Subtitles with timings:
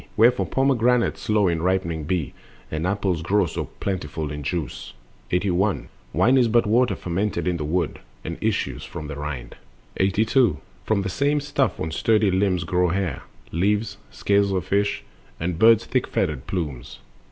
[0.17, 2.33] Wherefore pomegranates slow in ripening be,
[2.71, 4.93] And apples grow so plentiful in juice.
[5.29, 5.89] 81.
[6.11, 9.57] Wine is but water fermented in the wood, And issues from the rind
[9.97, 10.57] 82.
[10.85, 15.03] From the same stuff on sturdy limbs grow hair, Leaves, scales of fish,
[15.39, 16.97] and bird's thick feathered plumes.